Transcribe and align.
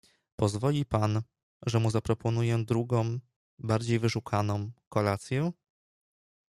"Pozwoli 0.35 0.85
pan, 0.85 1.21
że 1.65 1.79
mu 1.79 1.91
zaproponuję 1.91 2.63
drugą, 2.63 3.19
bardziej 3.59 3.99
wyszukaną, 3.99 4.71
kolację?" 4.89 5.51